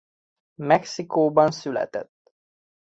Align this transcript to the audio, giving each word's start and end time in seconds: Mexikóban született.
Mexikóban 0.61 1.51
született. 1.51 2.11